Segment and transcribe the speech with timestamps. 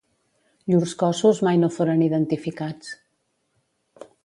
[0.71, 2.91] Llurs cossos mai no foren identificats.